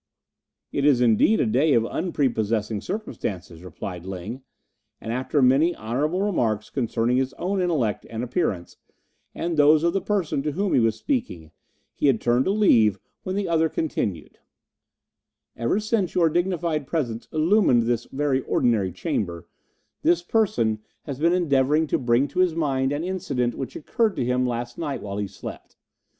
[0.71, 4.41] "It is indeed a day of unprepossessing circumstances," replied Ling,
[4.99, 8.77] and after many honourable remarks concerning his own intellect and appearance,
[9.35, 11.51] and those of the person to whom he was speaking,
[11.93, 14.39] he had turned to leave when the other continued:
[15.55, 19.45] "Ever since your dignified presence illumined this very ordinary chamber,
[20.01, 24.25] this person has been endeavouring to bring to his mind an incident which occurred to
[24.25, 25.77] him last night while he slept.